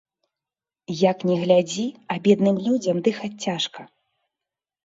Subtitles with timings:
[1.09, 3.81] Як ні глядзі, а бедным людзям дыхаць цяжка.